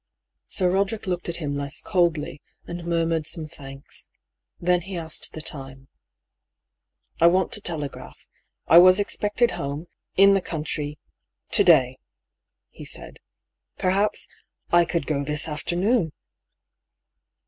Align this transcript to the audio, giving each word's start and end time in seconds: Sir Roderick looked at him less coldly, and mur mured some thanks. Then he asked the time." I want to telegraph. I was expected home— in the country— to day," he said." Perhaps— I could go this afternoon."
Sir 0.47 0.71
Roderick 0.71 1.05
looked 1.05 1.29
at 1.29 1.35
him 1.35 1.55
less 1.55 1.79
coldly, 1.79 2.41
and 2.65 2.83
mur 2.85 3.05
mured 3.05 3.27
some 3.27 3.47
thanks. 3.47 4.09
Then 4.59 4.81
he 4.81 4.97
asked 4.97 5.31
the 5.33 5.43
time." 5.43 5.89
I 7.21 7.27
want 7.27 7.51
to 7.51 7.61
telegraph. 7.61 8.27
I 8.65 8.79
was 8.79 8.99
expected 8.99 9.51
home— 9.51 9.89
in 10.17 10.33
the 10.33 10.41
country— 10.41 10.97
to 11.51 11.63
day," 11.63 11.99
he 12.69 12.83
said." 12.83 13.19
Perhaps— 13.77 14.27
I 14.71 14.85
could 14.85 15.05
go 15.05 15.23
this 15.23 15.47
afternoon." 15.47 16.11